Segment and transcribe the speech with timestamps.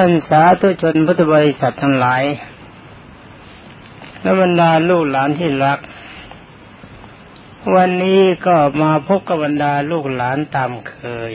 [0.00, 2.22] ท่านสาธุชนพุทธบริษัททั้งหลาย
[4.20, 5.80] และบรรดาลูกหลานที่รัก
[7.74, 10.96] วันนี้ก็มาพบกับบรรดาลูกหลานตามเค
[11.30, 11.32] ย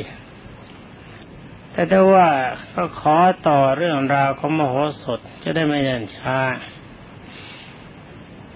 [1.72, 2.30] แต่ถ้าว่า
[2.74, 3.18] ก็ขอ
[3.48, 6.40] ต่อเรื่องราวของมโหสถจะได้ไม่เดินช้า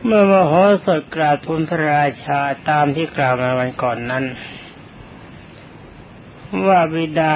[0.04, 0.54] เมื่อมโห
[0.86, 2.40] สถกราบทูลพระราชา
[2.70, 4.26] ตามที่กล่าวมาวันก่อนนั้น
[6.68, 7.36] ว่าบิดา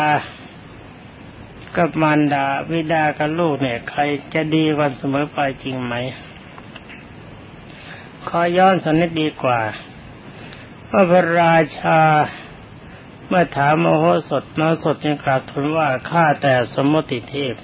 [1.76, 4.02] กับมารดาวิดากับลูกเนี่ย ใคร
[4.34, 5.94] จะดีกันเสมอไปจริงไหม
[8.28, 9.62] ขอย้อนสนิดดีกว่า
[10.92, 12.02] ว่าพระราชา
[13.28, 17.56] เมื่อถามมโหสถมโหสถยังกราบทูลว่าข้าแต่สมมติเทพ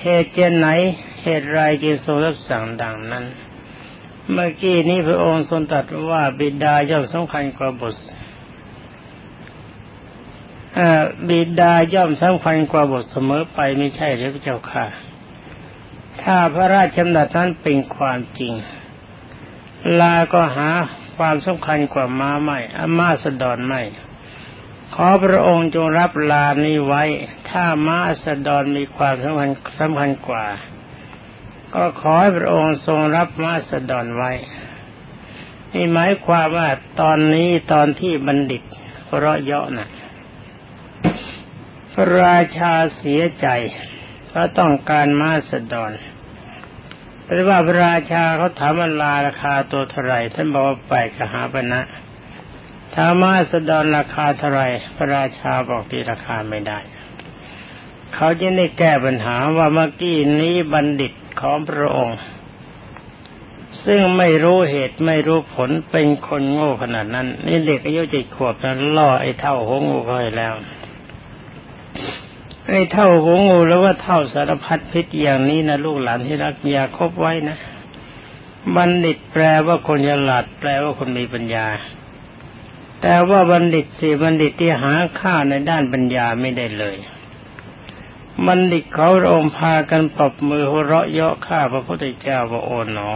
[0.00, 0.68] เหตุเจนไหน
[1.22, 3.24] เหตุไรจึงทรงรับสั่งดังนั้น
[4.32, 8.02] เมื่อกี้นี้พระองค์ทรงตรัสว่าบิดาย่อมสำคัญกว่าบุตร
[11.28, 14.86] บิดาย่อมสำคัญกว่าบทเสมอไปไม่ใช่หรือพระเจ้าค่ะ
[16.22, 18.52] ถ้าพระราชดำรัสนั้นเป็นความจริง
[20.00, 20.70] ลาก็หา
[21.16, 23.82] ความสำคัญกว่าม้าไม่อามาสดอนไม่
[24.94, 27.02] ขอพระองค์จงรับลานี้ไว้
[27.50, 30.46] ถ้าม้าสดอนมีความสำคัญสำคัญกว่า
[31.74, 34.32] ก็ขอให้พระองค์ทรงรับม้าสดอนไว้
[35.74, 36.68] นี่หมายความว่า
[37.00, 38.62] ตอนนี้ตอนที่บัณฑิต
[39.04, 39.88] เพราะเยาะนะ่ะ
[41.92, 43.46] พระราชาเสียใจ
[44.28, 45.92] เพราะต้องการมาสดอน
[47.22, 51.80] เพราะว่าพระราชาเขาถามลาราคาตัวเท่าไรท่านบอกว่าไปกหาปณะ
[52.94, 54.62] ถามมาสดอนราคาเท่าไร
[54.96, 56.78] พระราชาบอกที่ราคาไม่ได้
[58.14, 62.18] เขาจะได้แก้ปัญหาว่าเมื่อกี้นี้บัณฑิตของพระองค์
[63.84, 70.54] ซึ่งไม่รู้เหตุไม่รู้ผลเป็นคนโง่ขนาดนั้น นี่เด็กอายุเจ็ดขวบนั้นล่อไอ้เท่าหงูเขาให้แล้ว
[72.74, 77.56] ไอ้เท่าหัวงูแล้วว่าเท่าสารพัดพิษอย่างนี้นะลูกหลานที่รักอย่าคบไว้นะ
[78.76, 81.66] บัณฑิตแปลว่าคนฉลาดแปลว่าคนมีปัญญา
[83.02, 86.96] แต่ว่าบัณฑิตสี่บัณฑิตที่หาค่าในด้านปัญญาไม่ได้เลย
[88.46, 93.10] บัณฑิตเขาองพากันปรบมือหัวเราะเยาะข้าพระพุทธเจ้าว่าโอนหนอ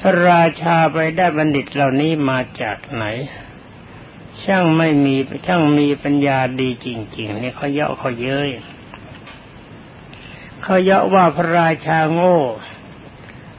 [0.00, 3.04] พระราชาไปได้บัณฑิตเหล่านี้มาจากไหน
[4.44, 5.14] ช่างไม่มี
[5.46, 8.50] ช่างมีปัญญาดีจริงๆนี่เขาเยาะเขาเย้ย
[10.62, 12.38] เขาเยาะว่าพระราชาโง่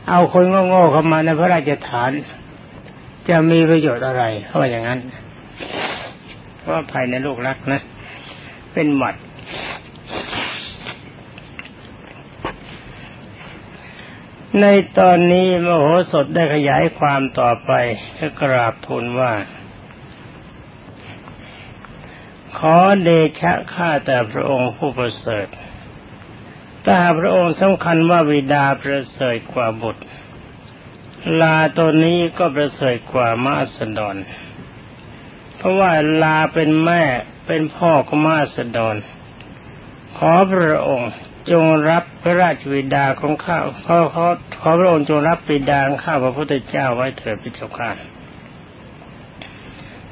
[0.09, 2.11] เอาคนโง่ๆเข้ามาในพระราชฐาน
[3.29, 4.99] จะมีประโยชน์อะไรเขาว่าอย่างนั้น
[6.59, 7.81] เพราะภายในโลกรักนะ
[8.73, 9.15] เป็นหมัด
[14.61, 14.65] ใน
[14.99, 17.71] ตอนนี้มโหสถได้ขยายความต่อไป
[18.17, 19.31] ก็กราบทูลว่า
[22.59, 23.09] ขอเด
[23.39, 25.47] ชะข้าแต่พระองค์ผู้ประเสริฐ
[26.85, 30.05] ถ้าพระองค์สำคัญว่าวิดาประเสริฐกว่าบุตร
[31.41, 34.17] ลาตัวนี้ก็ประเสริฐกว่ามาสดอน
[35.57, 35.91] เพราะว่า
[36.23, 37.03] ลาเป็นแม่
[37.45, 38.95] เป็นพ่อของมาสดอน
[40.17, 41.11] ขอพระองค์
[41.51, 44.25] จงรับพระราชวิดาของข้าขอขอ
[44.61, 47.91] ขอพระองค์จงรับปิดานข้าพระพุทธเจ้าไว้เถิดพิจารณา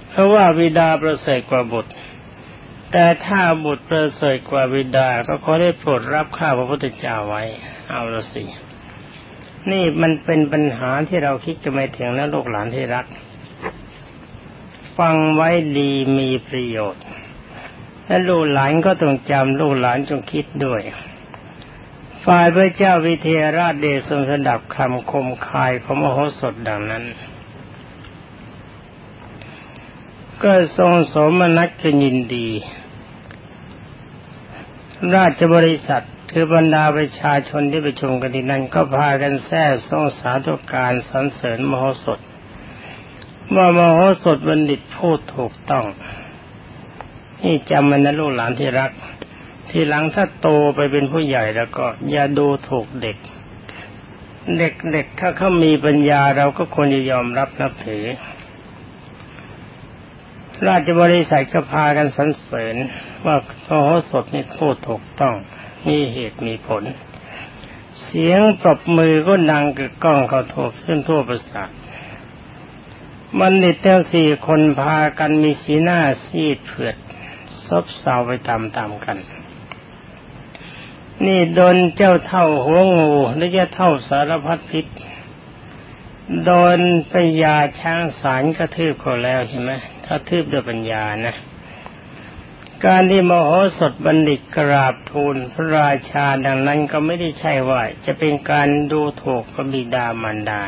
[0.09, 1.93] เพราะว่าวิดาประเสริฐกว่าบุตร
[2.91, 7.43] แต่ถ้าบุตรประเสริฐกว่าบิดาก็ขอได้โปรดรับข้าพระพุทธเจ้าไว้
[7.89, 8.43] เอาละสิ
[9.71, 13.05] นี่มันเป็นปัญหาที่เราคิดจะไม่ถึงแล้วลูกหลานที่รัก
[14.97, 17.05] ฟังไว้ดีมีประโยชน์
[18.07, 20.81] และลูกหลานก็ต้องจำลูกหลานจงคิดด้วย
[22.25, 27.05] ฝ่ายพระเจ้าวิเทหราชเดชทรงสดับคำคมคายของมโหสถดังนั้น
[30.43, 32.49] ก็ทรงสมนัตกันยินดี
[35.15, 42.19] ราชบริษัทคือบรรดาประชาชนที่ไปชมกันที่นั่นก็พากันแท้ทรงสาธุการสรรเสริญมโหสถ
[43.55, 45.85] ว่ามโหสถบัณฑิตพูดถูกต้อง
[47.43, 48.91] นี่จำมันนะลูกหลานที่รัก
[49.69, 53.17] ทีหลังถ้าโตไปเป็นผู้ใหญ่แล้วก็ อย่าดูถูกเด็ก
[54.57, 58.05] เด็กๆถ้าเขามีปัญญาเราก็ควรจะยอมรับนับถือ
[60.65, 62.75] ราชบริษัทก็พากันสรรเสริญ
[63.25, 65.35] ว่าพระโหสถนี่พูดถูกต้อง
[65.87, 66.83] มีเหตุมีผล
[68.03, 71.69] เสียงปรบมือก็ดังกึกก้องเขาทั่วขึ้นทั่วประสาท
[73.39, 76.95] มันนิดทั้งสี่คนพากันมีสีหน้าซีดเผือด
[77.67, 79.17] ซบเซาไปตามๆกัน
[81.25, 84.85] นี่โดนเจ้าเท่าหัวงูหรือเจ้าเท่าสารพัดพิษ
[86.45, 86.79] โดน
[87.11, 89.71] ปยาช้างสารกระทืบเขาแล้วใช่ไหม
[90.07, 91.35] ถ้าทืบด้วยปัญญานะ
[92.85, 93.49] การที่มโห
[93.79, 100.63] สถบัณฑิตกราบทูลพระราชาดังนั้นก็ไม่ได้ใช่ว่า จะเป็นการดูถูกพระบิดามารดา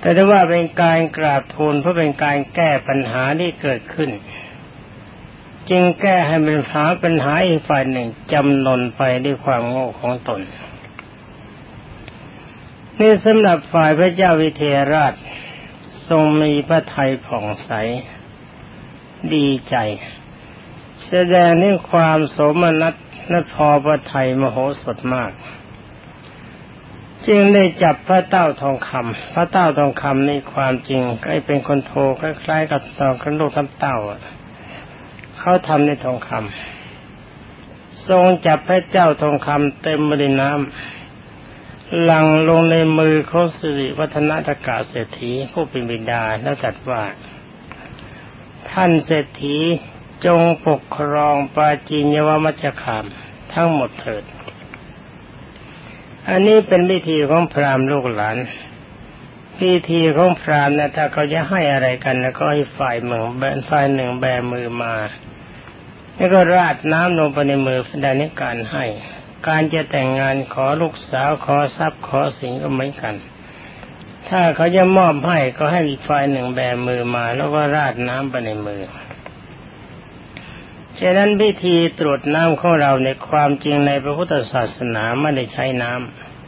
[0.00, 4.10] แต่ถ้ว่าเป็นการกราบทูลเพื่อเป็นการแก้ปัญหาที่เกิดขึ้น
[5.70, 10.40] จึงแก้ให้เป็นหาปัญหาอีกฝ่ายหนึ่งจำนนไปด้วยความโง่ของตน
[13.00, 15.14] นี่สำหรับฝ่ายพระเจ้าวิเทหราช
[16.08, 17.70] ทรงมีพระทัยผ่องใส
[19.34, 19.76] ดีใจ
[21.08, 22.94] แสดงถึงความสมนัต
[23.28, 25.32] และพอพระไทยมโหสถมาก
[27.26, 33.96] จึงได้จับพระเต้าทองคำพระเต้าทองคำในความจริงก็เป็นคนโทคล้ายๆกับตอนกระลูกทำเต้า
[35.38, 40.95] เขาทำในทองคำทรงจับพระเจ้าทองคำเต็มบริน้ำ
[42.02, 47.02] หลังลงในมือเขาสิริวัฒนตกาเศรษฐีผู้เป็นบิดาแล้วจัดว่า
[48.70, 49.56] ท่านเศรษฐี
[50.26, 53.04] จงปกครองปาจินยวมัจคาม
[53.52, 54.24] ทั้งหมดเถิด
[56.28, 58.36] อันนี้เป็นวิธีของพราหมณ์ลูกหลาน
[59.58, 64.94] พิธีของพราหมณ์นะถ้าเขาจะให้อะไรกันแล้วก็ให้ฝ่ายเมืองแบนฝ่ายหนึ่งแบมือมา
[66.16, 68.84] แล้วก็ราดน้ำลงไปในมือแสดงในการให้
[69.46, 73.14] การจะแต่งงานขอลูกสาวขอทรัพย์ขอสิ่งก็เหมือนกัน
[74.28, 78.82] ถ้าเขาจะมอบให้ก็ให้อีกฝ่ายหนึ่งแบมือมา แล้วก็ราดน้ำไปในมือ
[81.00, 85.92] ฉะนั้นพิธีตรวจน้ำของเราในความจริงในพระพุทธศาสนาไม่ได้ใช้น้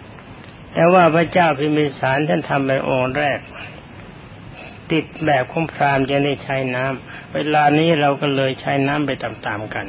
[0.09, 3.39] ำ แต่ว่าพระเจ้าพิมิสารท่านทำเป็นองค์แรก
[4.93, 9.87] ติดแบบของพรามจะได้ใช้น้ำ เวลานี้เราก็เลยใช้น้ำไปตามๆกัน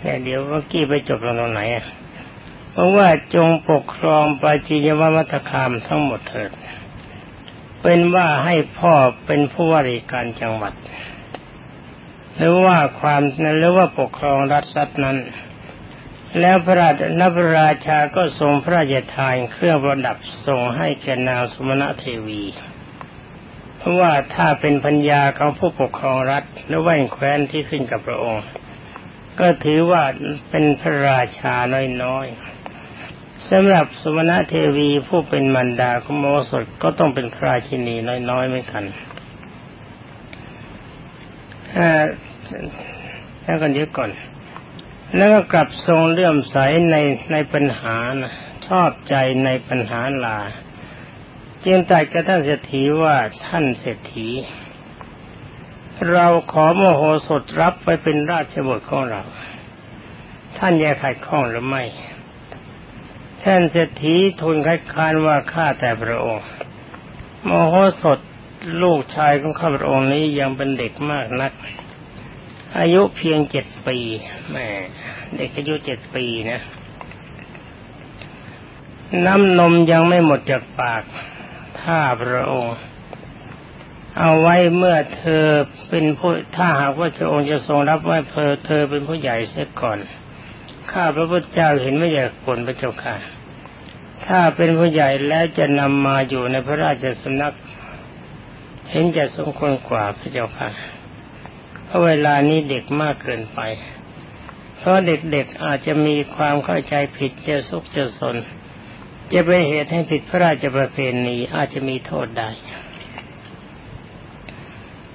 [0.00, 1.60] แต่เดี๋ยวเมื่อกี้ไปจบลงตรงไหน
[2.72, 6.50] เพราะว่าจงปกครองปาจิยวัตคามทั้งหมดเถิด
[7.82, 8.94] เป็นว่าให้พ่อ
[9.26, 10.74] เป็นผู้ว่าราชการจังหวัด
[12.36, 15.18] หรือว่าความนั้นหรือว่าปกครองรัฐสัตนั้น
[16.40, 22.42] แล้วพระราชนพระราชาก็ทรงพระราชทานเครื่องประดับส่งให้แก่นางสมณเทวี
[23.78, 28.44] เพราะว่าถ้าเป็นพัญญาของผู้ปกครองรัฐหรือว่าแคว้นที่ขึ้นกับพระองค์
[29.40, 30.02] ก็ถือว่า
[30.50, 31.54] เป็นพระราชา
[32.04, 37.94] น้อยๆสำหรับสมณะเทวีผู้เป็นมันดาของโมสดก็ต้องเป็นพระราชินี
[38.30, 38.84] น้อยๆไม่กัน
[43.42, 44.10] แล้วกันเดี๋ยวก่อน
[45.16, 46.56] แล้วก็กลับทรงเลื่อมใส
[46.90, 46.96] ใน
[47.32, 48.32] ในปัญหานะ
[48.66, 49.14] ชอบใจ
[49.44, 50.40] ในปัญหาลา
[51.64, 53.16] จึงตัดกับท่านเศรษฐีว่า
[53.46, 54.28] ท่านเศรษฐี
[56.08, 59.22] เราขอโมโหสดรับไปเป็นราชบุตรของเรา
[60.58, 61.84] ท่านแยกขัดข้องหรือไม่
[63.42, 66.46] ท่านเศรษฐีทูลคัดค้านว่าข้าแต่พระองค์
[67.44, 68.18] โมโหสด
[68.82, 71.52] ลูกชายของข้าพระองค์นี้ยังเป็นเด็กมากนัก
[72.78, 73.98] อายุเพียงเจ็ดปี
[74.50, 74.66] แม่
[75.36, 76.60] เด็กอายุเจ็ดปีนะ
[79.26, 81.02] น้ำนมยังไม่หมดจากปาก
[81.80, 82.76] ถ้าพระองค์
[84.18, 85.44] เอาไว้เมื่อเธอ
[85.88, 89.98] เป็นผู้ถ้าหากว่าพระองค์จะทรงรับไว้เพอเธอเป็นผู้ใหญ่เสียก่อน
[90.90, 93.16] ข้าพระพุทธเจ้าเห็นไม่อยากผลพระเจ้าค่ะ
[94.26, 97.54] ถ้าเป็นผู้ใหญ่แล้วจะนำมาอยู่ในพระราชสำนัก
[98.90, 100.68] เห็นจะสมควรกว่าพระเจ้าค่ะ
[101.84, 103.60] เพราะเวลานี้เด็กมากเกินไป
[104.78, 108.36] เพราะเด็กๆอาจจะมีความเข้าใจผิดจะสุกจะสน
[109.32, 112.50] จะไปเหตุให้ผิดพระราชประเพณีอาจจะมีโทษได้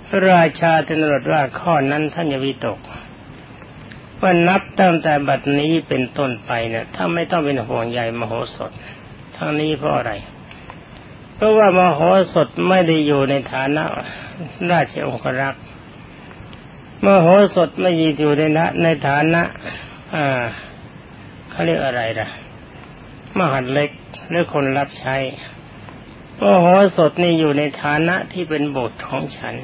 [0.08, 2.80] พระราชาตรัสว่าข้อนั้นท่านอย่าวิตก
[4.22, 8.72] ว่านับตั้งแต่บัดนี้เป็นต้นไปเนี่ยถ้าไม่ต้องเป็นห่วงใยมโหสถ
[9.36, 10.14] ทั้งนี้เพราะอะไร
[11.36, 12.00] เพราะว่ามโห
[12.34, 13.84] สถไม่ได้อยู่ในฐานะ
[14.72, 15.64] ราชองครักษ์
[17.06, 19.42] มโหสถไม่อยู่ในนะในฐานะ
[20.16, 20.44] อ่า
[21.50, 22.28] เขาเรียกอะไรล่ะ
[23.38, 23.90] มหัดเล็ก
[24.30, 25.16] หรือคนรับใช้
[26.42, 26.66] มโห
[26.98, 29.56] สถนี่อยู่ในฐานะที่เป็นบุตรของฉัน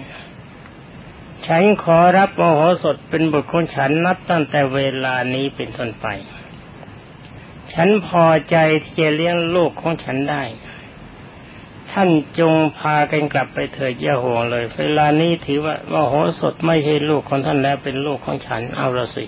[1.48, 6.07] ฉันขอรับโมโหสถเป็นบุตรของฉันนับตั้งแต่เวลานี้เป็นต้นไป
[7.74, 10.43] ฉันพอใจที่จะเลี้ยงลูกของฉันได้
[11.91, 19.25] ท่านจงพากันกลับไปเถิดอย่าห่วงเลย เวลานี้ถือว่ามโหสถไม่ใช่ลูกของท่านแล้วเป็นลูกของฉันเอาละสิ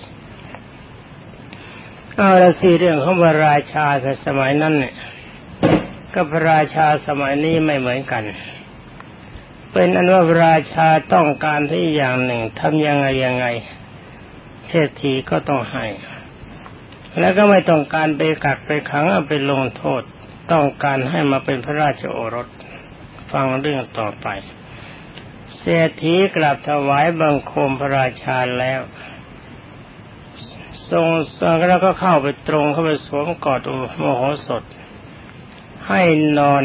[2.18, 4.94] เอาละสิเรื่องของพระราชาในสมัยนั้นเนี่ย
[6.14, 8.22] กับพระราชาสมัยนี้ไม่เหมือนกัน
[9.76, 13.46] เป็นอนว่าพราชาต้องการที่อย่างหนึ่งทำยังไงยังไง
[14.66, 15.86] เทศทีก็ต้องให้
[17.18, 20.02] แล้วก็ไม่ต้องการไปกักไปขังเอาไปลงโทษ
[20.52, 22.48] ต้องการให้มาเป็นพระราชโอรส
[23.32, 24.26] ฟังเรื่องต่อไป
[25.58, 28.80] เศรษฐีกลับถวายบังคมพระราชาแล้ว
[30.90, 31.06] ทรง
[31.68, 33.60] แล้วก็เข้าไปตรงเข้าไปสวมกอด
[33.98, 34.62] โมโหสด
[35.88, 36.02] ให้
[36.38, 36.62] นอน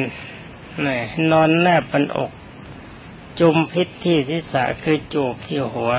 [0.85, 0.99] นี่
[1.31, 2.31] นอนแนบเป็นอก
[3.39, 5.91] จุมพิษที่ศีรษะคือจูบที่หัว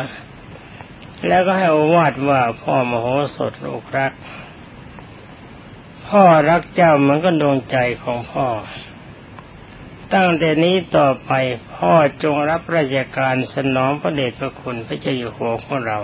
[1.28, 3.06] แล้วก็ให้อวาดว่าพ่อมโห
[3.36, 4.12] สถลูกรัก
[6.08, 8.46] พ่อรักเจ้ามือนก็ดวงใจของพ่อ
[10.14, 11.30] ตั้งแต่นี้ต่อไป
[11.74, 11.92] พ่อ
[12.22, 15.98] จงรับราชการสนองพระเดชพระคุณพระเจ้าอยู่หัวของเรา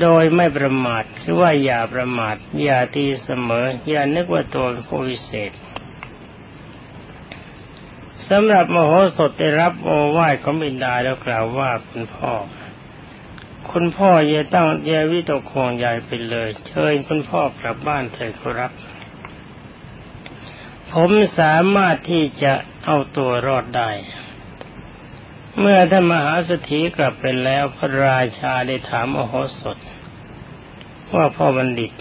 [0.00, 5.52] โดยไม่ประมาทคือว่าอย่าประมาทอย่าตีเสมอ อย่านึกว่าตัวเป็นผู้วิเศษ
[8.30, 12.32] สำหรับมโหสถได้รับโอวาทของบิดาแล้วกล่าวว่าคุณพ่อ
[13.70, 18.72] คุณพ่ออย่ตั้งอย่าวิตกคงใหญ่ไปเลย เชิญคุณพ่อกลับบ้านเถิดครับ
[20.92, 22.52] ผมสามารถที่จะ
[22.84, 23.90] เอาตัวรอดได้
[25.58, 29.78] เมื่อท่านมหาสถีกลับไปแล้วพระราชาได้ถามอโหสถ
[31.14, 31.92] ว่าพ่อบัณฑิต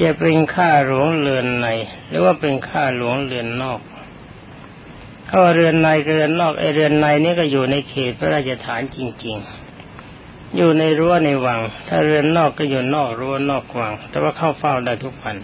[0.00, 1.66] จะเป็นข้าหลวงเรือนใน
[2.08, 3.80] หรือว่าเป็นข้าหลวงเรือนนอก
[5.34, 9.36] เขาเรือนในเรือนนอกไอเรือนในนี่ก็อยู่ในเขตพระราชฐานจริง
[9.96, 15.36] ๆ อยู่ในรั้วในวัง ถ้าเรือนนอกก็อยู่นอกรั้วนอกวัง แต่ว่าเข้าเฝ้าได้ทุกวัน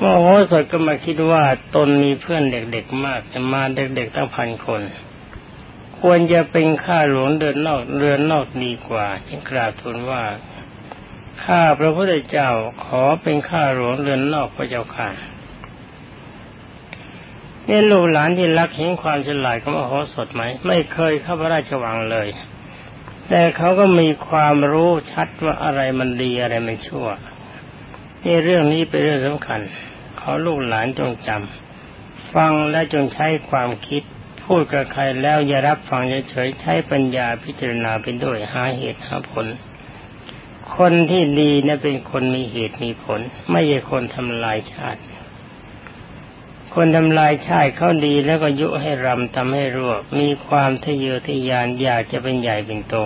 [0.00, 1.42] มโหสดก็มาคิดว่า
[1.74, 4.82] ตนมีเพื่อนเด็กๆมากแต่มาเด็กๆตั้งพันคน
[6.00, 10.24] ควรจะเป็นข้าหลวงเดินนอกเรือนนอกดีกว่าจึงกราบทูลว่า
[11.44, 12.50] ข้าพระพุทธเจ้า
[12.84, 15.10] ขอเป็นข้าหลวงเรือนนอกพระเจ้าค่ะ
[17.68, 22.28] นี่ลูกหลานที่รักเห็นความฉลาดของมโหสถไหม ไม่เคยเข้าพระราชวังเลย
[23.28, 27.08] แต่เขาก็มีความรู้ชัดว่าอะไรมันดีอะไรมันชั่ว
[28.24, 29.60] นี่เรื่องนี้เป็นเรื่องสำคัญ
[30.20, 34.02] ขอลูกหลานจงจำฟังและจงใช้ความคิด
[34.44, 39.46] พูดกับใครแล้วอย่ารับฟังเฉยๆใช้ปัญญาพิจารณาไปด้วยหาเหตุหาผล
[40.76, 45.00] คนที่ดีนะเป็นคนมีเหตุมีผล ไม่ใช่คนทำลายชาติ
[46.74, 52.96] คนทำลายชาติเขาดีแล้วก็ยุให้รำทำให้รั่วมีความทะเยอทะยานอยากจะเป็นใหญ่เป็นโต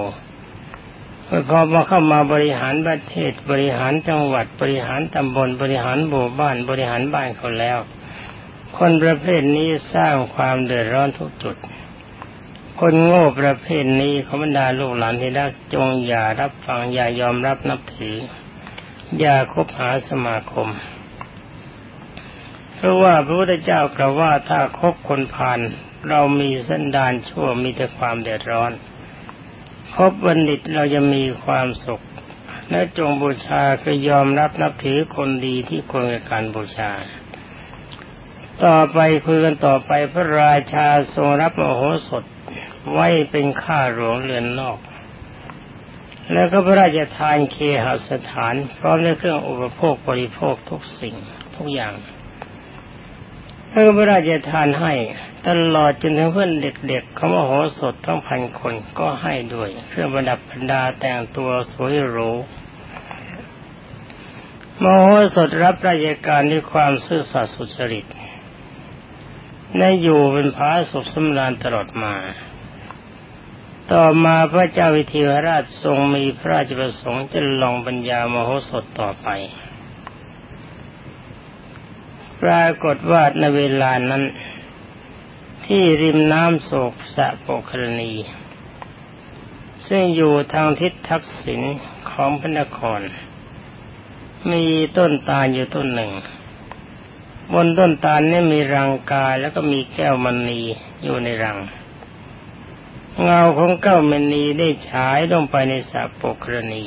[1.49, 7.79] พอมาเข้ามาบริหารประเทศบริหารจังหวัดบริหารตำบลบริหารหมู่บ้านบริหารบ้านเขาแล้ว
[8.77, 11.57] คนประเภทนี้สร้างความเดือดร้อนทุกจุด
[12.81, 18.17] คนโง่ประเภทนี้เขาบรรดาลูกหลานที่รักจงอย่ารับฟังอย่ายอมรับนับถือ
[19.19, 20.69] อย่าคบหาสมาคม
[22.81, 25.61] เพราะว่าพระพุทธเจ้ากล่าวว่าถ้าคบคนผ่าน
[26.09, 28.73] เรามีสันดานชั่วมีแต่ความเดือดร้อน
[29.95, 32.05] พบบัณฑิตเราจะมีความสุข
[32.71, 36.93] และจงบูชาคือยอมรับนับถือคนดีที่ควรกับการบูชา
[38.65, 42.25] ต่อไปคุยกันต่อไปพระราชาทรงรับมโหสถ
[42.93, 44.79] ไว้เป็นข้าหลวงเรือนนอก
[46.33, 51.15] แล้วก็พระราชทานเคหสถาน พร้อมด้วยเครื่องอุปโภคบริโภคทุกสิ่ง
[51.57, 51.95] ทุกอย่าง
[53.71, 54.93] แล้วก็พระราชทานให้
[55.49, 62.31] ตลอดจนถึงเพื่อนเด็กๆเขามาโหสดทั้งพันคนก็ให้ด้วย เครื่องประดับบรรดาแต่งตัวสวยหรู
[64.83, 68.07] มโหสถรับราชการด้วยความซื่อสัตย์สุจริต
[69.79, 72.15] ในอยู่เป็นพระสุขสำราญตลอดมา
[73.93, 79.29] ต่อมาพระเจ้าวิเทหราชทรงมีพระราชประสงค์จะลองปัญญามโหสถต่อไป
[82.43, 84.25] ปรากฏว่าในเวลานั้น
[85.67, 88.13] ที่ริมน้ำโศกสะโปครณี
[89.89, 91.61] ซึ่งอยู่ทางทิศทักษิณ
[92.11, 93.01] ของพระนคร
[94.51, 94.65] มี
[94.99, 96.13] ต้นตาลอยู่ต้นหนึ่ง
[97.55, 100.61] บนต้นตาลนี่มีรังกาแล้วก็มีแก้วมณี
[101.03, 101.59] อยู่ในรัง
[103.23, 106.85] เงาของแก้วมณีได้ฉายลงไปในสะโปกรณี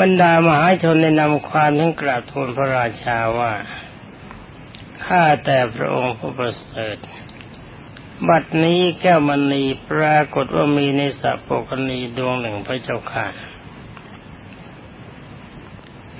[0.00, 3.52] บรรดามหาชนได้นำความทั้งกราบทูลพระราชาว่า
[5.04, 6.96] ข้าแต่พระองค์ผู้ประเสริฐ
[8.28, 13.26] บัดนี้แก้วมณีปรากฏว่ามีในสัพปกณีดวงหนึ่งพระเจ้าค่ะ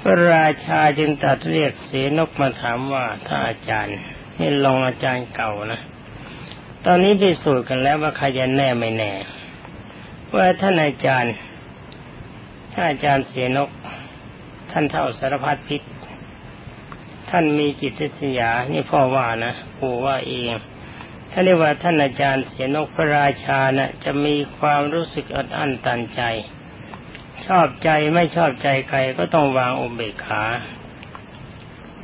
[0.01, 3.99] พระราชาจึงตัดเรียกเสนกมาถามว่าถ้าอาจารย์
[4.39, 5.81] นี่ลองอาจารย์เก่านะ
[6.85, 9.13] ตอนนี้พิสูจน์กันแล้วว่าใครจะแน่ไม่แน่
[10.35, 11.35] ว่าท่านอาจารย์
[12.89, 13.71] อาจารย์เสนก
[14.71, 15.83] ท่านเท่าสารพัดพิษ
[17.31, 20.51] ท่านมีจิตเสียานี่พ่อว่านะปู่ว่าเอง
[21.31, 26.21] ท่านเรียกว่าท่านอาจารย์เสียนกพระราชานะ่ะจะมีความรู้สึกอัดอั้นตันใจ
[27.47, 30.45] ชอบใจไม่ชอบใจใครก็ต้องวางอุเบกขา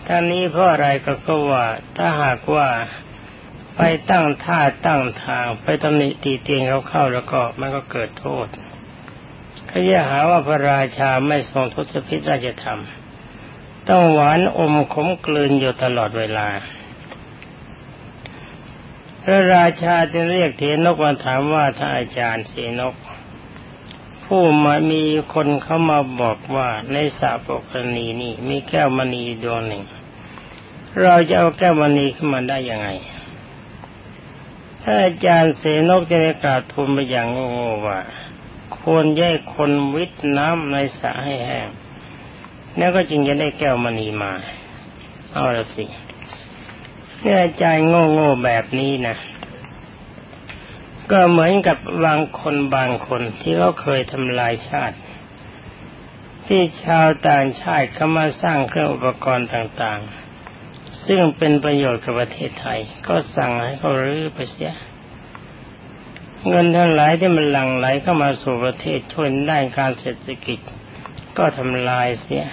[0.07, 1.65] ท่านนี้เพราะอะไรก็เพราะว่า
[1.97, 2.69] ถ้าหากว่า
[3.77, 8.47] ไปตั้งท่าตั้งทางไปตำหนิตีเตียงเขาเข้าแล้วก็มันก็เกิดโทษ
[9.67, 12.81] เขาจะหาว่าพระราชาไม่ทรงทศพิธราชธรรม
[13.89, 16.49] ต้องหวานอมขมกลืนอยู่ตลอดเวลา
[19.23, 22.95] พระราชาจึงเรียกเทนกมาถามว่าถ้าอาจารย์เสนก
[24.25, 25.03] ผู้มามี
[25.35, 29.85] คนเข้ามาบอกว่าในสาปกรณีนี่มีแก้วมณีดวงหนึ่ง
[31.03, 32.89] เราจะเอาแก้วมณีขึ้นมาได้ยังไง
[34.83, 37.99] ถ้าอาจารย์เสนกจะได้กราบทูลไปอย่างโง่ว่า
[38.83, 41.69] ควรแยกคนวิทน้ำในสระให้แห้ง
[42.77, 44.33] แล้วก็จึงจะได้แก้วมณีมา
[45.33, 45.85] เอาละสิ
[47.21, 49.17] เนี่ยอาจโง่โง่แบบนี้นะ
[51.11, 54.97] ก็เหมือนกับบางคนบางคนที่เขาเคยทำลายชาติ
[56.47, 60.01] ที่ชาวต่างชาติเขามาสร้างเครื่องอุปกรณ์ต่าง
[60.53, 64.73] ๆ ซึ่งเป็นประโยชน์กับประเทศไทย ก็สั่งให้เขารื้อไปเสีย
[66.49, 70.59] เงินทั้งหลายที่มันหลั่งไหลเข้ามาสู่ประเทศช่วยด้านการเศรษฐกิจ
[71.39, 72.45] ก็ทำลายเสีย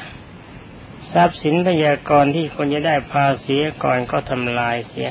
[1.12, 5.10] ทรัพย์สินพยากรที่คนจะได้ภาษีก่อนก็ทำลายเสีย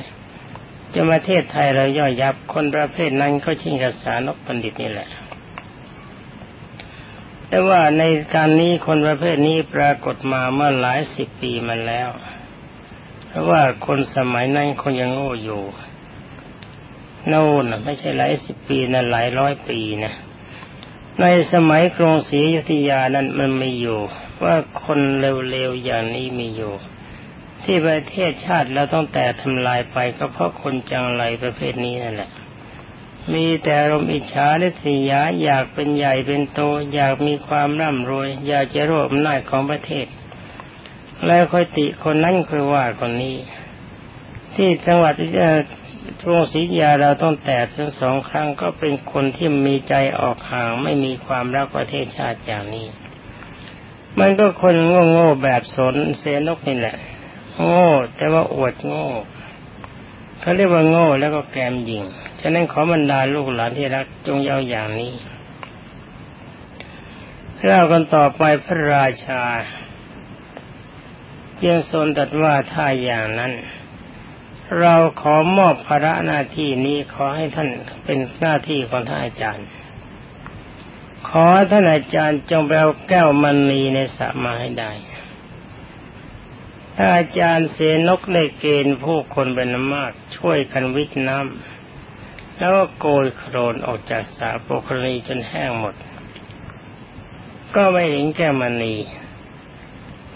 [0.95, 5.09] จะประเทศไทยเราย่อยยับคนประเภทนั้นก็ชิงกษานกบัณฑิตนี่แหละ
[7.49, 8.03] แต่ว่าใน
[8.35, 12.09] การนี้คนประเภทนี้ปรากฏมาเมื่อหลายสิบปีมาแล้ว
[13.27, 15.63] เพราะว่าคนสมัยนั้นคนยังโง่อยู่
[17.27, 20.13] โน่นไม่ใช่หลายสิบปีนะหลายร้อยปีนะ
[21.21, 24.01] ในสมัยกรุงศรีอยุธยานั้นมันม่อยู่
[24.45, 26.75] ว่าคนเร็วๆอย่างนี้มีอยู่
[27.65, 32.31] ที่ประเทศชาติเราต้องแต่ทำลายไปก็เพราะคนจังไรประเภทนี้นั่นแหละ
[33.35, 36.61] มีแต่รมอิจฉาและสียาอยากเป็นใหญ่เป็นโต
[36.95, 40.07] อยากมีความร่ำรวย อยากจะรวบอำนาจของประเทศ
[41.27, 43.37] แล้วค่อยติคนนั้นค่อยว่าคนนี้
[44.55, 45.15] ที่จังหวัด
[46.23, 52.87] ช่วงศรียาเราต้องแตกถึงสองครั้งก็เป็นคนที่มีใจออกห่าง ไม่มีความรักประเทศชาติอย่างนี้
[54.21, 54.75] มันก็คน
[55.11, 56.97] โง่ๆแบบสนเสนกนี่แหละ
[57.63, 59.07] โง่แต่ว่าอวดโง่
[60.41, 62.05] เขาเรียกว่าโง่แล้วก็แกมยิง
[62.41, 65.13] ฉะนั้นขอบรรดาลูกหลานที่รักจงเย้าอย่างนี้
[67.65, 69.43] เล่ากันต่อไปพระราชา
[71.67, 73.53] ยังทรงตรัสว่าถ้าอย่างนั้น
[74.81, 77.69] เราขอมอบภาระหน้าที่นี้ขอให้ท่าน
[78.05, 79.69] เป็นหน้าที่ของท่านอาจารย์
[81.29, 84.93] ขอท่านอาจารย์จงไปเอาแก้วมณีในสระมาให้ได้
[86.97, 87.79] ถ้าอาจารย์เส
[88.09, 95.95] นกได้เกณฑ์ผู้คนเป็นมาก ช่วยกันวิทน้ำแล้วก็โกยโครนออกจากสระโปคลีจนแห้งหมด
[97.75, 98.97] ก็ไม่เห็นแก้วมณี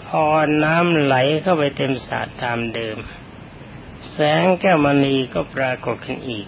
[0.05, 0.23] พอ
[0.63, 2.97] น้ำไหลเข้าไปเต็มสระตามเดิม
[4.13, 6.47] แสงแก้วมณีก็ปรากฏขึ้นอีก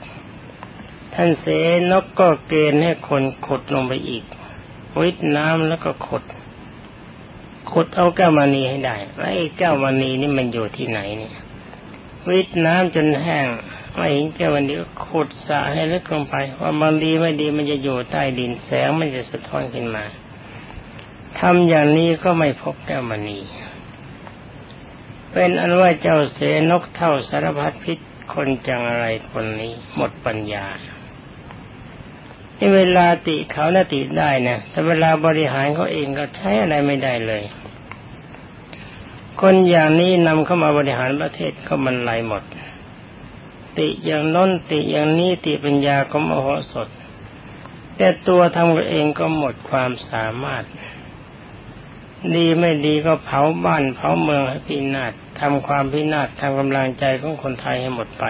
[1.14, 1.46] ท่านเส
[1.92, 4.26] นกก็เกณฑ์ให้คนขุดลงไปอีก
[5.00, 6.24] วิทน้ำแล้วก็ขุด
[7.72, 11.36] ขุดเอาแก้วมณีให้ได้ไอ้แก้วมณีนี่มันอยู่ที่ไหนเนี่ย
[12.30, 13.48] วิทน้ำจนแห้ง
[13.96, 20.06] ไม่เห็นแก้วมณีก็ขุดสะให้ลึกลงไป ว่าบางดีไม่ดีมันจะอยู่ใต้ดินแสงมันจะสะท้อนขึ้นมา
[21.40, 23.40] ทำอย่างนี้ก็ไม่พบแก้วมณี
[25.38, 28.00] เป็นอันว่าเจ้าเสนกเท่าสารพัดพิษ
[28.34, 30.66] คนจังอะไรคนนี้หมดปัญญา
[32.58, 37.44] ที่เวลาติเขาน่าติได้นะแต่เวลาบริหารเขาเองก็ใช้อะไรไม่ได้เลย
[39.42, 42.44] คนอย่างนี้นำเข้ามาบริหารประเทศก็มันไหลหมด
[43.78, 46.90] ติอย่างน้นติอย่างนี้ติปัญญาก็มโหสถ
[47.98, 50.64] แต่ตัวทำเองก็หมดความสามารถ
[52.36, 58.26] ดีไม่ดีก็เผาบ้านเผาเมืองให้พินาศ ทำความพินาศทำกำลังใจของคนไทยให้หมดไป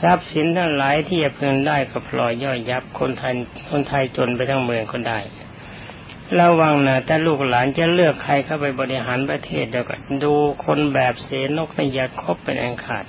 [0.00, 3.34] ทรัพย์สินทั้งหลายที่จะพึงได้ก็พลอยย่อยยับคนไทย
[3.70, 5.20] คนไทยจนไปทั้งเมืองก็ได้
[6.40, 13.04] ระวังนะแต่ลูกหลานจะเลือกใครเข้าไปบริหารประเทศเดี๋ยวกันดูคนแบบเสนกในยาคบเป็นอันขาด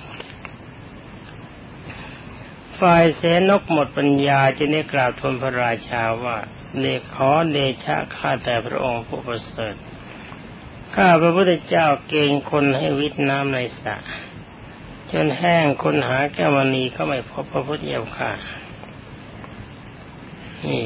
[2.80, 6.38] ฝ่ายเสนกหมดปัญญาจะได้กราบทูลพระราชาว่า
[6.80, 9.74] เดขอเดชะข้าแต่พระองค์ผู้ประเสริฐ
[10.94, 13.96] ข้าพระพุทธเจ้าเกณฑ์คนให้วิทน้ำในสระ
[15.12, 18.32] จนแห้งคนหาแก้วมณีก็ไม่พบพระพุทธเจ้าค่ะ
[20.66, 20.84] นี่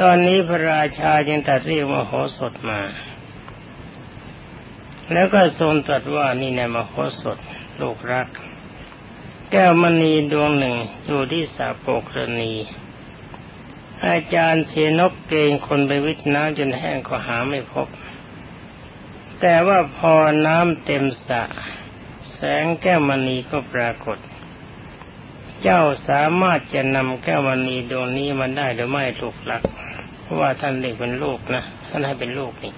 [0.00, 2.80] ตอนนี้พระราชาจึงตัดเรียกมโหสถมา
[5.12, 7.38] แล้วก็ทรงตรัสว่านี่ในมโหสถ
[7.80, 8.28] ลูกรัก
[9.50, 12.52] แก้วมณีดวงหนึ่งอยู่ที่สาโปกรณี
[14.06, 17.88] อาจารย์เสนกเกงคนไปวิทน้ำจนแห้งก็หาไม่พบ
[19.40, 20.14] แต่ว่าพอ
[20.46, 21.42] น้ำเต็มสระ
[22.32, 24.18] แสงแก้วมณีก็ปรากฏ
[25.62, 29.62] เจ้าสามารถจะนำแก้วมณีดวงนี้มันได้หรือไม่ลูกหลัก
[30.22, 32.72] เพราะว่าท่านเด็กเป็นลูกนะท่านให้เป็นลูกนี่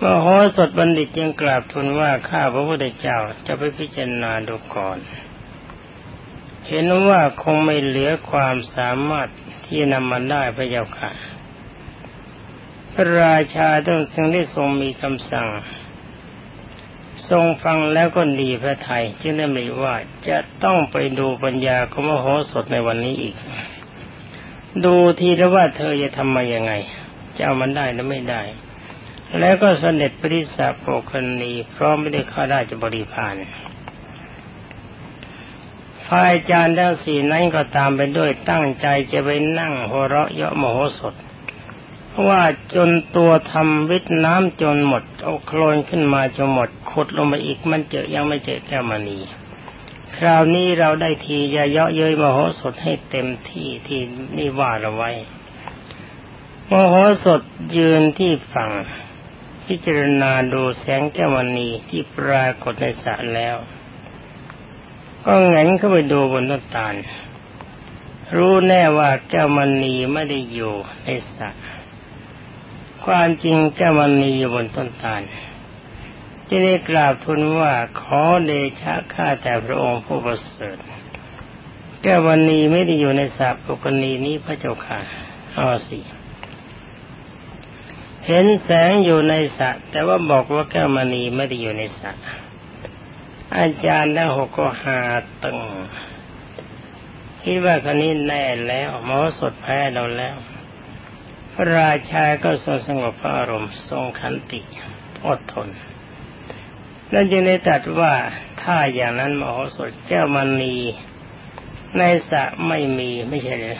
[0.00, 0.26] มโห
[0.56, 4.98] สถบัณฑิตจึงกราบทูลว่าข้าพระพุทธเจ้าจะไปพิจารณาดูก่อน
[6.68, 9.28] เห็นว่าคงไม่เหลือความสามารถ
[9.66, 11.10] ที่นำมันได้พระเจ้าค่ะ
[12.94, 15.48] พระราชาต้องจึงได้ทรงมีคำสั่ง
[17.30, 19.94] ทรงฟังแล้วก็ดีพระไทยจึงได้ไม่ว่า
[20.28, 23.36] จะต้องไปดูปัญญาของมโหสถในวันนี้อีก
[24.84, 26.72] ดูทีแล้วว่าเธอจะทำมายังไง
[27.36, 28.42] จะเอามันได้หรือไม่ได้
[29.40, 33.36] แล้วก็เสด็จปริสาโปคณีพร้อมไม่ได้ข้าราชบริพาร
[36.06, 41.14] ฝ่ายจารย์ทั้งสี่นั้นก็ตามไปด้วยตั้งใจจะไปนั่งหัวเราะเยาะโมโหสด
[42.28, 42.42] ว่า
[42.74, 49.18] จนตัวทำวิทน้ำจนหมด เอาโคลนขึ้นมาจนหมดขุดลงมาอีกมันเจอยังไม่เจอแก้วมณี
[50.16, 54.00] คราวนี้เราได้ทีจะเยาะเย้ยมโหสถให้เต็มที่ที่
[54.36, 55.10] นี่ว่าเราไว้
[56.70, 57.42] มโหสถ
[57.76, 58.70] ยืนที่ฝั่ง
[59.66, 63.56] พิจารณาดูแสงแก้วมณีที่ปรากฏในสระแล้ว
[65.24, 66.94] ก็เงนเข้าไปดูบนต้นตาล
[68.36, 70.74] รู้แน่ว่าแก้วมณีไม่ได้อยู่
[71.04, 71.50] ในสระ
[73.06, 75.22] ความจริงแก้วมณีอยู่บนต้นตาล
[76.48, 80.76] จะได้กราบทูลว่าขอเดชะข้าแต่พระองค์ผู้ประเสริฐ
[82.02, 85.00] แก้วมณีไม่ได้อยู่ในสระปุกณีนี้พระเจ้าค่ะ
[85.54, 85.98] เอาสิ
[88.26, 92.12] เห็นแสงอยู่ในสระแต่ว่าบอกว่าแก้วมณีไม่ได้อยู่ในสระ
[93.58, 95.00] อาจารย์ทั้งหกก็หา
[95.42, 95.58] ตึง
[97.42, 100.36] คิดว่าคนนี้แน่แล้วหมอสดแพ้เราแล้ว
[101.56, 104.60] ระราชาก็ทรงสงบพระอารมณ์ ทรงขันติ
[105.26, 105.68] อดทน
[107.12, 108.12] นั่นจึงได้ตรัสว่า
[108.62, 110.76] ถ้าอย่างนั้นมโหสถแก้วมณี
[111.98, 113.78] ในสระไม่มีไม่ใช่เลย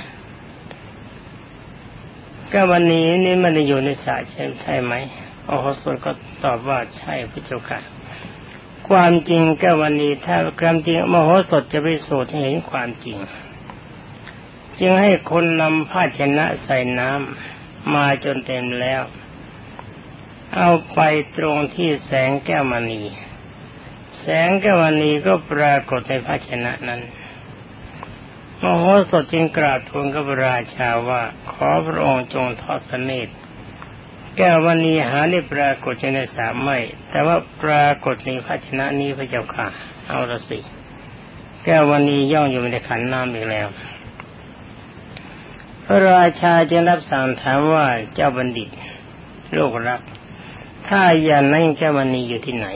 [2.53, 4.95] ก็วันนี้นี่มันอยู่ในสายใช่ใช่ไหม
[5.47, 6.13] โอโหสถก็
[6.45, 7.81] ตอบว่าใช่พระเจ้าค่ะ
[8.89, 13.19] ความจริงก็วันนี้ถ้าความจริงมโหสถจะไปสูตรเห็นความจริง
[14.79, 17.54] จึงให้คนนำภาชนะใส่น้ำ
[17.95, 19.03] มาจนเต็มแล้ว
[20.57, 21.01] เอาไป
[21.37, 23.03] ตรงที่แสงแก้วมณี
[24.21, 27.01] แสงแก้วมณีก็ปรากฏในภาชนะนั้น
[28.61, 33.35] มโหสถจึงกราบทูลกับราชาว่า ขอพระองค์จงทอดพระเนตร
[34.37, 36.79] แก้ววันนี้หาได้ปรากฏในสามไม่
[37.11, 39.67] แต่ว่าปรากฏในภาชนะนี้พระเจ้าค่ะ
[40.09, 40.59] เอาละสิ
[41.65, 43.69] แก้ววันนี้ย่องอยู่ในขันน้ำอีกแล้ว
[45.85, 48.69] พระราชาจึงรับสั่งถามว่าเจ้าบัณฑิต
[49.53, 50.01] โลกรัก
[50.89, 52.67] ถ้าอย่างนั้นแก้ววันนี้อยู่ที่ไหน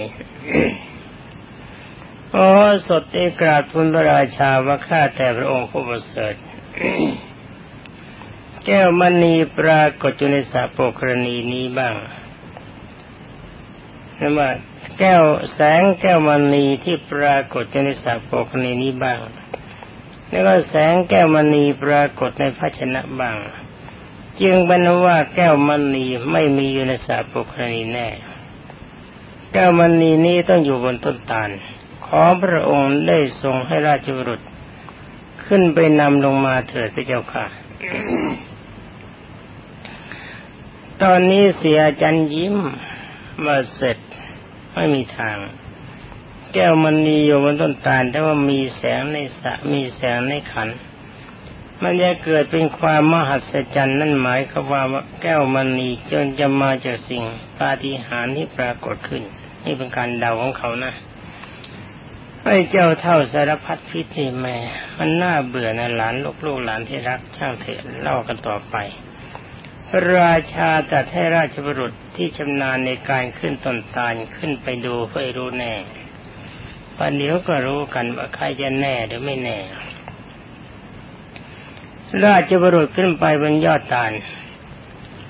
[2.33, 2.49] โอ้
[2.89, 6.35] สดได้กราบทูลพระราชาว่าข้าแต่พระองค์ผู้ประเสริฐ
[8.67, 11.95] แก้วมณีปรากฏอยู่ในสาโปกรณีนี้บ้าง
[14.19, 14.51] นั่นว่า
[14.99, 15.23] แก้ว
[15.55, 19.19] แสงแก้วมณีที่ปรากฏอยู่ในสาโปกรณีนี้บ้าง
[20.29, 23.37] แล้วก็แสงแก้วมณีปรากฏในภาชนะบ้าง
[24.41, 28.09] จึงบรรว่าแก้วมณีไม่มีอยู่ในสาโปกรณีแน่
[29.53, 31.51] แก้วมณีนี้ต้องอยู่บนต้นตาล
[32.07, 34.41] ขอพระองค์ได้ทรงให้ราชบุรุษ
[35.45, 37.47] ขึ้นไปนำลงมาเถิดพระเจ้าค่ะ
[41.03, 42.57] ตอนนี้เสียจันยิ้ม
[43.45, 43.99] มาเสร็จ
[44.75, 45.37] ไม่มีทาง
[46.55, 50.69] แก้วมันนีอยู่บนต้นตาลแต่ว่ามีแสงในสะมีแสงในขัน
[51.83, 57.25] มันจะเกิดเป็นความมหัศจรรย์นั่นหมายความว่าแก้วมันนีจนจะมาจากสิ่ง
[57.59, 59.23] ปาฏิหาริย์ที่ปรากฏขึ้น
[59.65, 60.93] นี่เป็นการเดาของเขานะ
[62.45, 64.57] ไอ้เจ้าเท่าสารพัดพิธีแม่
[64.99, 68.77] มันน่าเบื่อนะหลานลูกลูกหลานที่รักช่างเถอะเล่ากันต่อไป
[69.93, 75.73] ระราชาตัดให้ราชบุรุษที่ชำนาญในการขึ้นต้นตาลขึ้นไปดูเพื่อรู้แน่
[76.99, 79.59] วันเดี๋ยวก็รู้กันว่าใครจะแน่หรือไม่แน่
[82.25, 84.13] ราชบุรุษขึ้นไปบนยอดตาล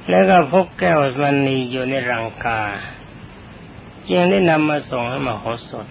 [0.09, 2.63] แล้วก็พบแก้วมันนีอยู่ในรังกา
[4.09, 5.87] จึงได้นำมาส่งให้มโหสถ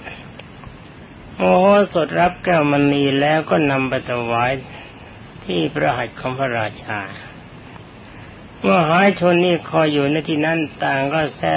[1.36, 4.52] โมโหสดรับแก้วมณีแล้วก็นำไปถวาย
[5.44, 7.00] ที่พระหัตถ์ของพระราชา
[8.62, 11.54] เมื่อหายชนนี่คอยอยู่ในที่นั้นต่างก็แซ่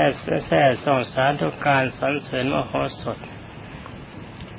[0.46, 3.18] แซ่ส่งสาธุการสรรเสริญมโหสถ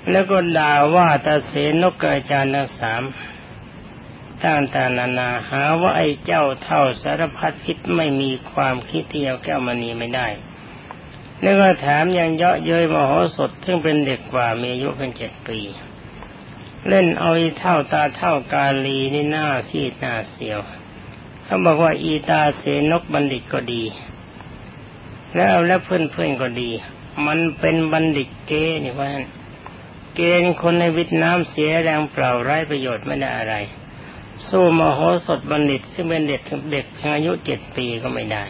[0.10, 3.04] แล้วก็ด่าว่าตาเสนกอาจารย์ทั้งสาม
[4.44, 10.28] ตั้งแต่นานาหาว่าไอ้เจ้าเท่าสารพัดพิษไม่มีความคิดเที่เอาแก้วมณีไม่ได้
[11.42, 15.60] แล้วก็แถมยังเยาะเย้ยมโหสถซึ่งเป็นเด็กกว่ามีอายุเพียงเจ็ดปี
[16.88, 20.60] เล่นเอาอีเท่าตาเท่ากาลีนี่หน้าซีดหน้าเสียว
[21.44, 23.84] เขาบอกว่าอีตาเสนกบัณฑิตก็ดี
[25.36, 26.70] แล้วแล้วเพื่อนก็ดี
[27.26, 28.52] มันเป็นบัณฑิตเก
[28.84, 29.10] นี่ว่า
[30.16, 33.56] เกณฑ์คนในวิทน้ำเสียแรงเปล่าไร้ประโยชน์ไม่ได้อะไร
[34.50, 38.44] สู้มโหสถบัณฑิตซึ่งเป็นเด็กเด็กเพียงอายุเจ็ดปีก็ไม่ได้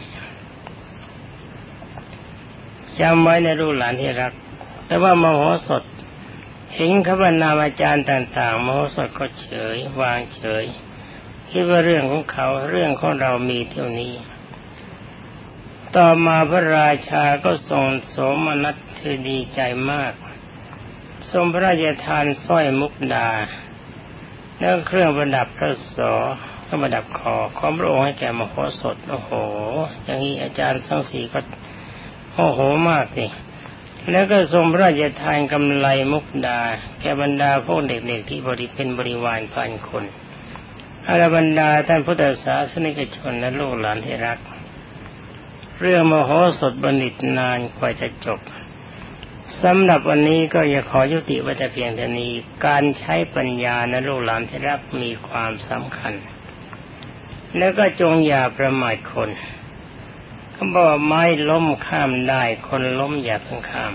[3.00, 4.32] จำไว้ในรูหลานที่รัก
[4.86, 5.82] แต่ว่ามโหสถ
[6.74, 10.64] เห็นขบรรณาอาจารย์ต่างๆ มโหสถก็เฉย วางเฉย
[11.50, 14.14] คิดว่าเรื่องของเขาเรื่องของเรามีเท่านี้
[15.96, 20.12] ต่อมาพระราชาก็ทรงสมนัสคือดีใจมาก
[21.32, 23.28] ทรงพระราชทานสร้อยมุกดา
[24.60, 26.12] แล้วเครื่องประดับพระสอ
[26.62, 29.30] เครื่องประดับคอของพระองค์ให้แก่มโหสถโอ้โห
[30.04, 31.40] อย่างนี้อาจารย์ทั้งสี่ก็
[32.34, 33.30] โอ้โหมากนี่
[34.12, 36.60] แล้วก็ทรงพระราชทานกำไลมุกดา
[37.00, 40.04] แก่บรรดาพวกเด็กๆที่บริเป็นบริวารพันคน
[41.08, 44.38] อารบรรดาท่านพุทธศาสนิกชนและลูกหลานที่รัก
[45.80, 48.40] เรื่องมโหสถบัณฑิตนานกว่าจะจบ
[49.60, 52.32] สำหรับวันนี้ก็อยากขอยุติไว้แต่เพียงเท่านี้
[52.66, 56.14] การใช้ปัญญาในลูกหลานที่รักมีความสำคัญ
[57.58, 59.30] แล้วก็จงอย่าประมาทคน
[60.52, 63.92] เขาบอกไม้ล้มข้ามได้คนล้มอย่าเพิ่งข้าม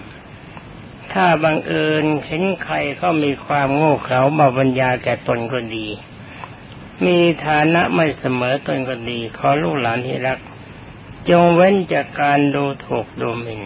[1.14, 5.88] ถ้าบังเอิญเห็นใครเขามีความโง่เขลามาบัญญาแก่ตนก็ดี
[7.06, 10.40] มีฐานะไม่เสมอตนก็ดี ขอลูกหลานที่รัก
[11.30, 13.62] จงเว้นจากการดูถูกดูหมิ่น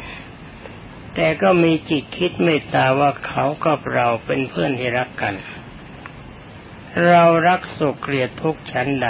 [1.16, 5.36] แต่ก็มีจิตคิดเมตตาว่าเขากับเราเป็นเพื่อนที่รักกัน
[7.08, 9.10] เรารักสุขเกลียดทุกชั้นใด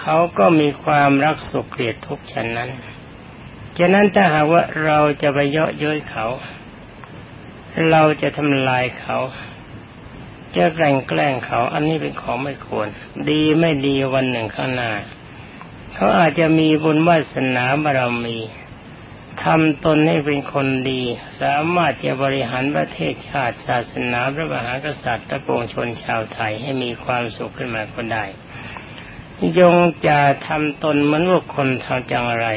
[0.00, 2.70] เขาก็มีความรักสุขเกลียดทุกชั้นนั้น
[3.78, 6.26] ฉะนั้นถ้าหากว่าเราจะไปเยาะเย้ยเขา
[7.90, 9.18] เราจะทำลายเขา
[10.56, 12.88] จะแกล้งแกล้งเขา อันนี้เป็นของไม่ควร
[13.30, 14.92] ดีไม่ดีวันหนึ่งข้างหน้า
[15.94, 18.38] เขาอาจจะมีบุญวาสนาบารมี
[19.44, 21.02] ทำตนให้เป็นคนดี
[21.42, 28.24] สามารถจะบริหารประเทศชาติศาสนาพระมหากษัตริย์ตะปวงชนชาวไทยให้มีความสุขขึ้นมาก็ได้
[29.58, 29.76] ยง
[30.06, 32.48] จะทำตนเหมือนว่าคนทำจังไร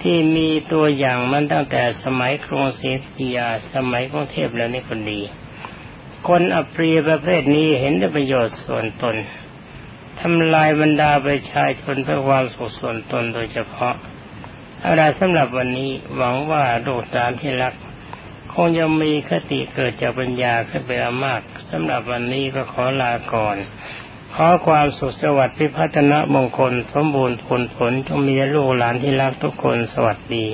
[0.00, 5.20] ที่มีตัวอย่างมันตั้งแต่สมัยกรุงศรีอยุธยาสมัยกรุงเทพแล้วนี่คนดี
[6.28, 9.16] คนอปรีประเภทนี้เห็นได้ประโยชน์ส่วนตน
[10.20, 13.94] ทำลายบรรดาประชาชนเพื่อความสุขส่วนตนโดยเฉพาะ
[14.86, 17.74] อะไรสำหรับวันนี้หวังว่าดูตามที่รัก
[18.52, 20.90] คงจะมีคติเกิดจากปัญญาขึ้นไป
[21.24, 21.40] มาก
[21.70, 23.56] สำหรับวันนี้ก็ขอลาก่อน
[24.34, 30.46] ขอความสุขสวัสดิ์พิพัฒนมงคล สมบูรณ์ผลผลจงมีลูกหลานที่รักทุกคนสวัสดี